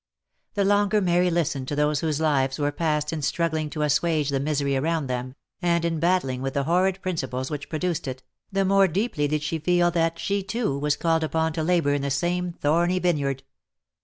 [0.55, 4.39] The longer Mary listened to those whose lives were past in struggling to assuage the
[4.39, 8.87] misery around them, and in battling with the horrid principles which produced it, the more
[8.87, 12.51] deeply did she feel that she, too, was called upon to labour in the same
[12.53, 13.43] thorny vineyard.